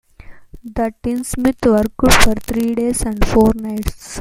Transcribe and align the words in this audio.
The 0.63 0.95
Tinsmiths 1.03 1.63
worked 1.67 2.13
for 2.23 2.33
three 2.33 2.73
days 2.73 3.03
and 3.03 3.23
four 3.27 3.51
nights. 3.53 4.19